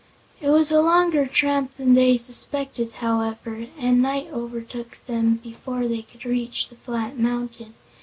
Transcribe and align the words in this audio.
It 0.41 0.49
was 0.49 0.71
a 0.71 0.81
longer 0.81 1.27
tramp 1.27 1.73
than 1.73 1.93
they 1.93 2.17
suspected, 2.17 2.91
however, 2.91 3.67
and 3.77 4.01
night 4.01 4.29
overtook 4.33 4.97
them 5.05 5.35
before 5.35 5.87
they 5.87 6.01
could 6.01 6.25
reach 6.25 6.69
the 6.69 6.75
flat 6.75 7.19
mountain. 7.19 7.75